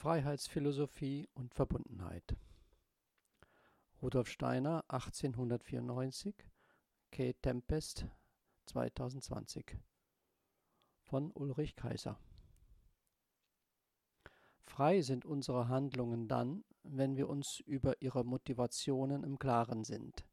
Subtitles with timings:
[0.00, 2.34] Freiheitsphilosophie und Verbundenheit.
[4.00, 6.34] Rudolf Steiner 1894,
[7.10, 7.34] K.
[7.34, 8.06] Tempest
[8.64, 9.76] 2020
[11.02, 12.18] von Ulrich Kaiser.
[14.62, 20.26] Frei sind unsere Handlungen dann, wenn wir uns über ihre Motivationen im Klaren sind.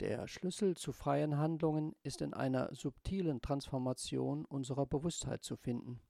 [0.00, 6.02] Der Schlüssel zu freien Handlungen ist in einer subtilen Transformation unserer Bewusstheit zu finden.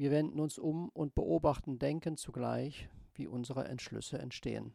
[0.00, 4.72] Wir wenden uns um und beobachten Denken zugleich, wie unsere Entschlüsse entstehen.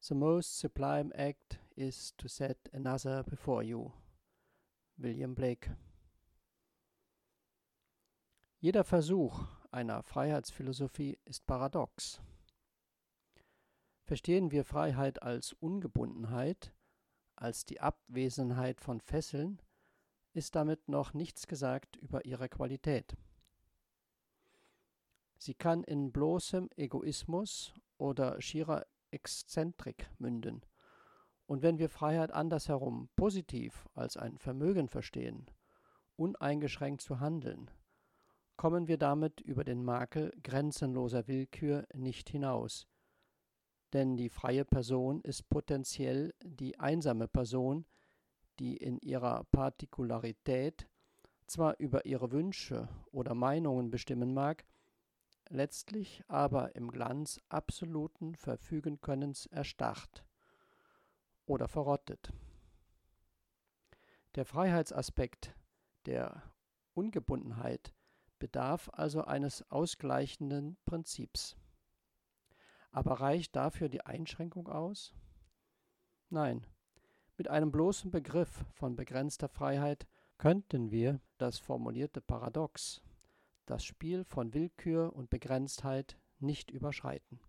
[0.00, 3.92] The most sublime act is to set another before you.
[4.96, 5.76] William Blake.
[8.58, 12.20] Jeder Versuch einer Freiheitsphilosophie ist paradox.
[14.02, 16.74] Verstehen wir Freiheit als Ungebundenheit,
[17.36, 19.62] als die Abwesenheit von Fesseln,
[20.32, 23.16] ist damit noch nichts gesagt über ihre Qualität.
[25.36, 30.64] Sie kann in bloßem Egoismus oder schierer Exzentrik münden.
[31.46, 35.46] Und wenn wir Freiheit andersherum positiv als ein Vermögen verstehen,
[36.16, 37.70] uneingeschränkt zu handeln,
[38.56, 42.86] kommen wir damit über den Makel grenzenloser Willkür nicht hinaus.
[43.92, 47.84] Denn die freie Person ist potenziell die einsame Person,
[48.62, 50.88] die in ihrer Partikularität
[51.48, 54.64] zwar über ihre Wünsche oder Meinungen bestimmen mag,
[55.48, 60.24] letztlich aber im Glanz absoluten Verfügenkönnens erstarrt
[61.44, 62.32] oder verrottet.
[64.36, 65.56] Der Freiheitsaspekt
[66.06, 66.44] der
[66.94, 67.92] Ungebundenheit
[68.38, 71.56] bedarf also eines ausgleichenden Prinzips.
[72.92, 75.12] Aber reicht dafür die Einschränkung aus?
[76.28, 76.64] Nein,
[77.42, 80.06] mit einem bloßen Begriff von begrenzter Freiheit
[80.38, 83.02] könnten wir das formulierte Paradox,
[83.66, 87.40] das Spiel von Willkür und Begrenztheit nicht überschreiten.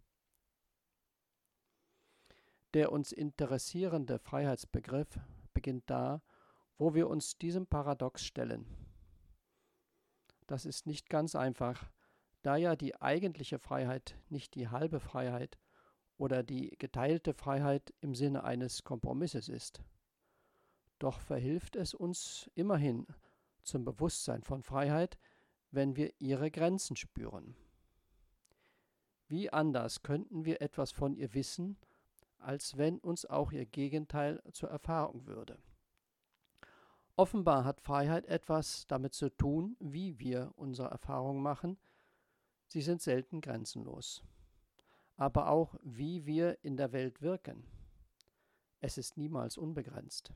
[2.73, 5.19] Der uns interessierende Freiheitsbegriff
[5.53, 6.23] beginnt da,
[6.79, 8.65] wo wir uns diesem Paradox stellen.
[10.47, 11.91] Das ist nicht ganz einfach,
[12.41, 15.59] da ja die eigentliche Freiheit nicht die halbe Freiheit
[16.23, 19.83] oder die geteilte Freiheit im Sinne eines Kompromisses ist.
[20.97, 23.05] Doch verhilft es uns immerhin
[23.63, 25.17] zum Bewusstsein von Freiheit,
[25.71, 27.57] wenn wir ihre Grenzen spüren.
[29.27, 31.75] Wie anders könnten wir etwas von ihr wissen,
[32.37, 35.59] als wenn uns auch ihr Gegenteil zur Erfahrung würde.
[37.17, 41.77] Offenbar hat Freiheit etwas damit zu tun, wie wir unsere Erfahrungen machen.
[42.67, 44.23] Sie sind selten grenzenlos
[45.23, 47.65] aber auch wie wir in der Welt wirken.
[48.81, 50.33] Es ist niemals unbegrenzt.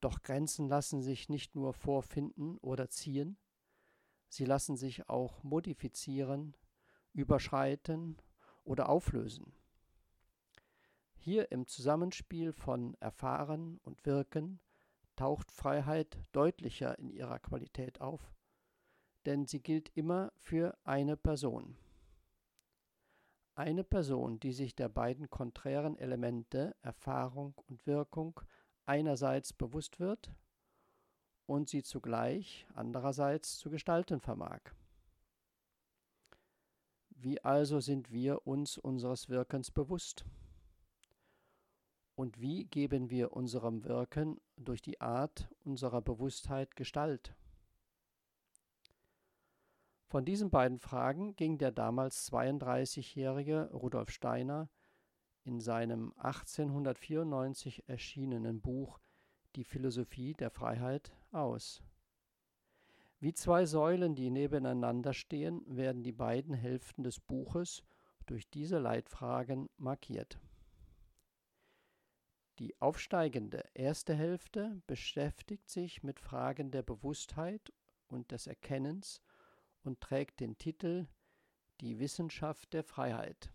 [0.00, 3.36] Doch Grenzen lassen sich nicht nur vorfinden oder ziehen,
[4.28, 6.56] sie lassen sich auch modifizieren,
[7.12, 8.18] überschreiten
[8.62, 9.52] oder auflösen.
[11.16, 14.60] Hier im Zusammenspiel von Erfahren und Wirken
[15.16, 18.32] taucht Freiheit deutlicher in ihrer Qualität auf,
[19.26, 21.76] denn sie gilt immer für eine Person.
[23.58, 28.40] Eine Person, die sich der beiden konträren Elemente Erfahrung und Wirkung
[28.86, 30.32] einerseits bewusst wird
[31.44, 34.60] und sie zugleich andererseits zu gestalten vermag.
[37.10, 40.24] Wie also sind wir uns unseres Wirkens bewusst?
[42.14, 47.34] Und wie geben wir unserem Wirken durch die Art unserer Bewusstheit Gestalt?
[50.08, 54.70] Von diesen beiden Fragen ging der damals 32-jährige Rudolf Steiner
[55.44, 59.00] in seinem 1894 erschienenen Buch
[59.54, 61.82] Die Philosophie der Freiheit aus.
[63.20, 67.82] Wie zwei Säulen, die nebeneinander stehen, werden die beiden Hälften des Buches
[68.24, 70.38] durch diese Leitfragen markiert.
[72.60, 77.74] Die aufsteigende erste Hälfte beschäftigt sich mit Fragen der Bewusstheit
[78.06, 79.20] und des Erkennens
[79.84, 81.06] und trägt den Titel
[81.80, 83.52] Die Wissenschaft der Freiheit.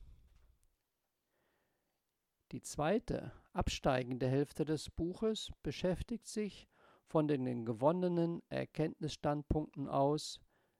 [2.51, 6.67] Die zweite, absteigende Hälfte des Buches beschäftigt sich
[7.05, 10.39] von den gewonnenen Erkenntnisstandpunkten aus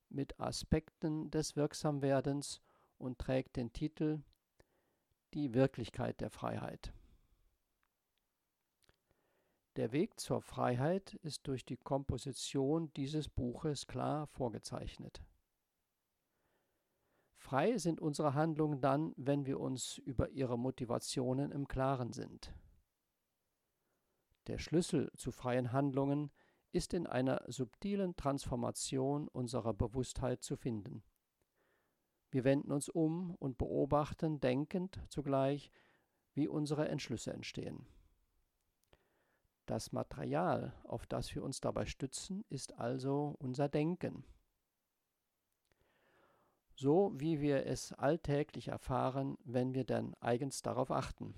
[0.10, 2.62] mit Aspekten des Wirksamwerdens
[2.98, 4.22] und trägt den Titel
[5.34, 6.94] Die Wirklichkeit der Freiheit.
[9.76, 15.24] Der Weg zur Freiheit ist durch die Komposition dieses Buches klar vorgezeichnet.
[17.36, 22.54] Frei sind unsere Handlungen dann, wenn wir uns über ihre Motivationen im Klaren sind.
[24.46, 26.32] Der Schlüssel zu freien Handlungen
[26.72, 31.04] ist in einer subtilen Transformation unserer Bewusstheit zu finden.
[32.30, 35.72] Wir wenden uns um und beobachten denkend zugleich,
[36.34, 37.88] wie unsere Entschlüsse entstehen.
[39.66, 44.26] Das Material, auf das wir uns dabei stützen, ist also unser Denken.
[46.76, 51.34] So wie wir es alltäglich erfahren, wenn wir denn eigens darauf achten.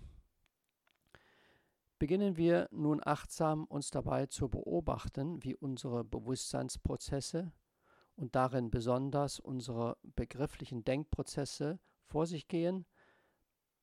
[2.00, 7.52] Beginnen wir nun achtsam uns dabei zu beobachten, wie unsere Bewusstseinsprozesse
[8.16, 12.86] und darin besonders unsere begrifflichen Denkprozesse vor sich gehen,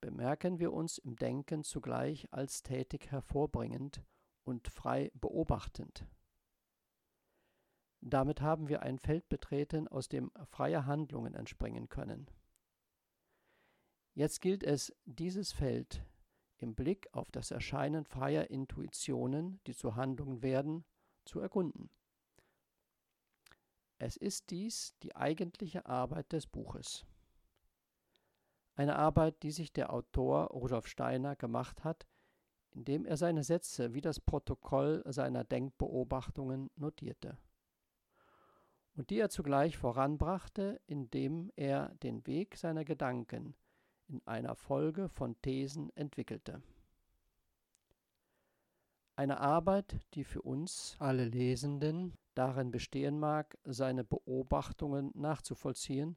[0.00, 4.02] bemerken wir uns im Denken zugleich als tätig hervorbringend
[4.44, 6.06] und frei beobachtend.
[8.00, 12.28] Damit haben wir ein Feld betreten, aus dem freie Handlungen entspringen können.
[14.14, 16.04] Jetzt gilt es, dieses Feld
[16.58, 20.84] im Blick auf das Erscheinen freier Intuitionen, die zu Handlungen werden,
[21.24, 21.90] zu erkunden.
[23.98, 27.06] Es ist dies die eigentliche Arbeit des Buches.
[28.74, 32.06] Eine Arbeit, die sich der Autor Rudolf Steiner gemacht hat,
[32.74, 37.38] indem er seine Sätze wie das Protokoll seiner Denkbeobachtungen notierte.
[38.94, 43.54] Und die er zugleich voranbrachte, indem er den Weg seiner Gedanken
[44.08, 46.62] in einer Folge von Thesen entwickelte.
[49.16, 56.16] Eine Arbeit, die für uns alle Lesenden darin bestehen mag, seine Beobachtungen nachzuvollziehen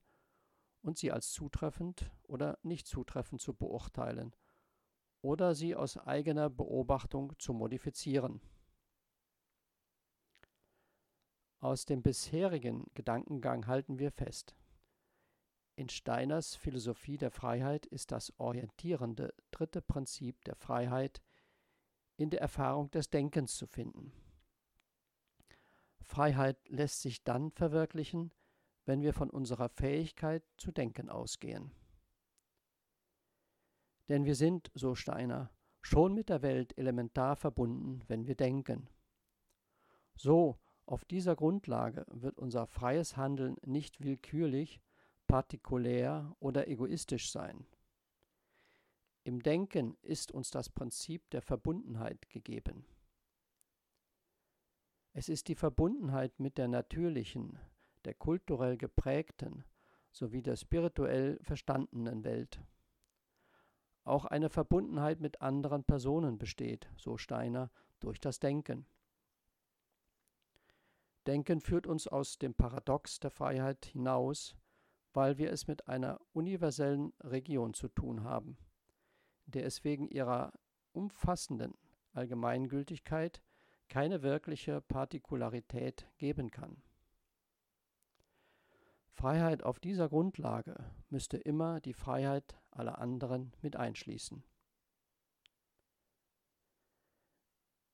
[0.81, 4.33] und sie als zutreffend oder nicht zutreffend zu beurteilen
[5.25, 8.41] oder sie aus eigener Beobachtung zu modifizieren.
[11.59, 14.55] Aus dem bisherigen Gedankengang halten wir fest.
[15.75, 21.23] In Steiners Philosophie der Freiheit ist das orientierende dritte Prinzip der Freiheit
[22.17, 24.13] in der Erfahrung des Denkens zu finden.
[26.01, 28.31] Freiheit lässt sich dann verwirklichen,
[28.85, 31.71] wenn wir von unserer Fähigkeit zu denken ausgehen.
[34.09, 38.89] Denn wir sind, so Steiner, schon mit der Welt elementar verbunden, wenn wir denken.
[40.15, 44.81] So, auf dieser Grundlage wird unser freies Handeln nicht willkürlich,
[45.27, 47.65] partikulär oder egoistisch sein.
[49.23, 52.85] Im Denken ist uns das Prinzip der Verbundenheit gegeben.
[55.13, 57.57] Es ist die Verbundenheit mit der natürlichen,
[58.03, 59.63] der kulturell geprägten
[60.11, 62.61] sowie der spirituell verstandenen Welt.
[64.05, 68.85] Auch eine Verbundenheit mit anderen Personen besteht, so Steiner, durch das Denken.
[71.25, 74.55] Denken führt uns aus dem Paradox der Freiheit hinaus,
[75.13, 78.57] weil wir es mit einer universellen Region zu tun haben,
[79.47, 80.53] der es wegen ihrer
[80.91, 81.73] umfassenden
[82.13, 83.41] Allgemeingültigkeit
[83.89, 86.83] keine wirkliche Partikularität geben kann.
[89.15, 90.75] Freiheit auf dieser Grundlage
[91.09, 94.43] müsste immer die Freiheit aller anderen mit einschließen.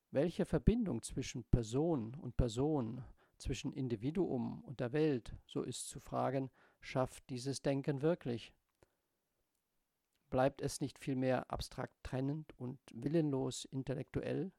[0.09, 3.05] Welche Verbindung zwischen Person und Person,
[3.37, 6.51] zwischen Individuum und der Welt, so ist zu fragen,
[6.81, 8.51] schafft dieses Denken wirklich?
[10.31, 14.51] Bleibt es nicht vielmehr abstrakt trennend und willenlos intellektuell?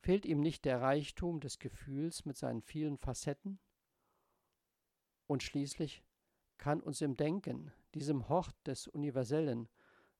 [0.00, 3.58] Fehlt ihm nicht der Reichtum des Gefühls mit seinen vielen Facetten?
[5.28, 6.02] Und schließlich
[6.56, 9.68] kann uns im Denken, diesem Hort des Universellen,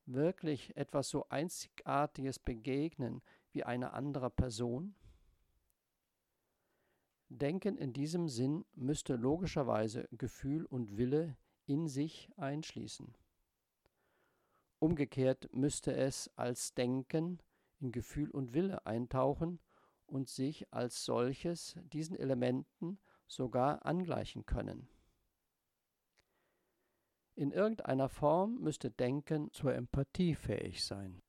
[0.05, 4.95] wirklich etwas so Einzigartiges begegnen wie eine andere Person?
[7.27, 13.15] Denken in diesem Sinn müsste logischerweise Gefühl und Wille in sich einschließen.
[14.77, 17.39] Umgekehrt müsste es als Denken
[17.79, 19.59] in Gefühl und Wille eintauchen
[20.05, 24.87] und sich als solches diesen Elementen sogar angleichen können.
[27.39, 31.21] In irgendeiner Form müsste Denken zur Empathie fähig sein.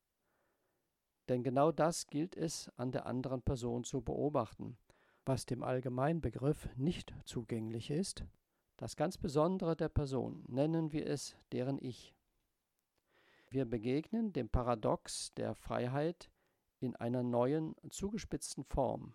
[1.29, 4.77] Denn genau das gilt es an der anderen Person zu beobachten,
[5.25, 8.25] was dem Allgemeinbegriff nicht zugänglich ist.
[8.77, 12.13] Das ganz Besondere der Person nennen wir es deren Ich.
[13.49, 16.29] Wir begegnen dem Paradox der Freiheit
[16.81, 19.15] in einer neuen, zugespitzten Form.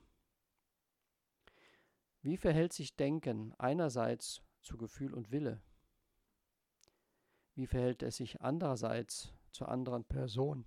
[2.22, 5.62] Wie verhält sich Denken einerseits zu Gefühl und Wille?
[7.56, 10.66] Wie verhält es sich andererseits zur anderen Person?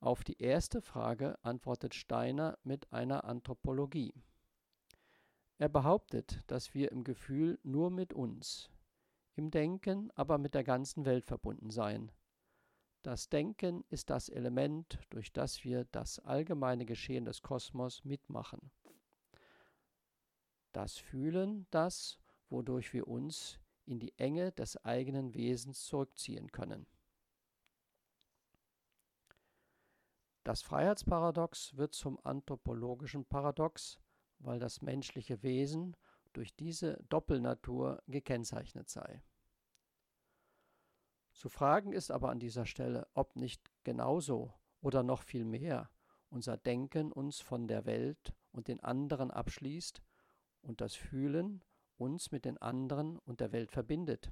[0.00, 4.12] Auf die erste Frage antwortet Steiner mit einer Anthropologie.
[5.56, 8.70] Er behauptet, dass wir im Gefühl nur mit uns,
[9.34, 12.12] im Denken aber mit der ganzen Welt verbunden seien
[13.02, 18.70] Das Denken ist das Element, durch das wir das allgemeine Geschehen des Kosmos mitmachen.
[20.72, 22.18] Das Fühlen das,
[22.54, 26.86] wodurch wir uns in die Enge des eigenen Wesens zurückziehen können.
[30.44, 33.98] Das Freiheitsparadox wird zum anthropologischen Paradox,
[34.38, 35.96] weil das menschliche Wesen
[36.32, 39.22] durch diese Doppelnatur gekennzeichnet sei.
[41.32, 45.90] Zu fragen ist aber an dieser Stelle, ob nicht genauso oder noch viel mehr
[46.28, 50.02] unser Denken uns von der Welt und den anderen abschließt
[50.62, 51.62] und das Fühlen
[52.04, 54.30] uns mit den anderen und der Welt verbindet.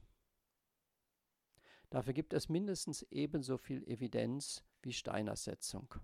[1.88, 5.94] Dafür gibt es mindestens ebenso viel Evidenz wie Steiners Setzung.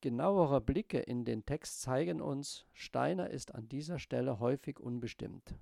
[0.00, 5.54] Genauere Blicke in den Text zeigen uns, Steiner ist an dieser Stelle häufig unbestimmt.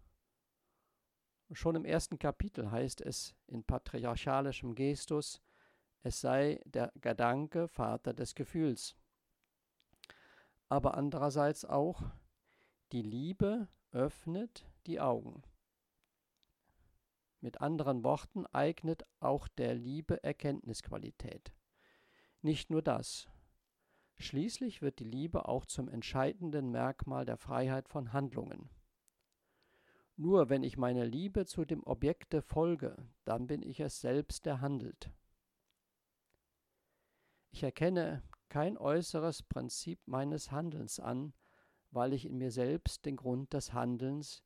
[1.53, 5.41] Schon im ersten Kapitel heißt es in patriarchalischem Gestus,
[6.03, 8.97] es sei der Gedanke Vater des Gefühls.
[10.69, 12.03] Aber andererseits auch,
[12.93, 15.43] die Liebe öffnet die Augen.
[17.41, 21.53] Mit anderen Worten eignet auch der Liebe Erkenntnisqualität.
[22.43, 23.29] Nicht nur das.
[24.19, 28.71] Schließlich wird die Liebe auch zum entscheidenden Merkmal der Freiheit von Handlungen.
[30.17, 34.61] Nur wenn ich meiner Liebe zu dem Objekte folge, dann bin ich es selbst, der
[34.61, 35.13] handelt.
[37.51, 41.35] Ich erkenne kein äußeres Prinzip meines Handelns an,
[41.91, 44.43] weil ich in mir selbst den Grund des Handelns,